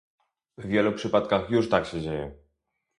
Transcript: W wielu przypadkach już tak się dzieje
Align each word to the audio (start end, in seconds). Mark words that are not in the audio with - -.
W 0.57 0.65
wielu 0.67 0.91
przypadkach 0.93 1.49
już 1.49 1.69
tak 1.69 1.85
się 1.85 2.01
dzieje 2.01 2.35